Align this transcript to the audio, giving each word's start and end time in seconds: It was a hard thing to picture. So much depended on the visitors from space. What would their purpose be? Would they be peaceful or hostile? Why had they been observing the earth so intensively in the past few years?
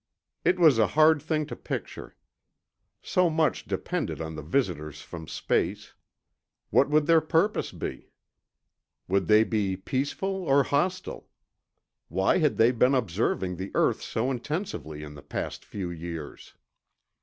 It 0.43 0.57
was 0.57 0.79
a 0.79 0.87
hard 0.97 1.21
thing 1.21 1.45
to 1.45 1.55
picture. 1.55 2.15
So 3.03 3.29
much 3.29 3.65
depended 3.67 4.19
on 4.19 4.33
the 4.35 4.41
visitors 4.41 5.01
from 5.03 5.27
space. 5.27 5.93
What 6.71 6.89
would 6.89 7.05
their 7.05 7.21
purpose 7.21 7.71
be? 7.71 8.09
Would 9.07 9.27
they 9.27 9.43
be 9.43 9.77
peaceful 9.77 10.43
or 10.45 10.63
hostile? 10.63 11.29
Why 12.07 12.39
had 12.39 12.57
they 12.57 12.71
been 12.71 12.95
observing 12.95 13.57
the 13.57 13.69
earth 13.75 14.01
so 14.01 14.31
intensively 14.31 15.03
in 15.03 15.13
the 15.13 15.21
past 15.21 15.63
few 15.63 15.91
years? 15.91 16.55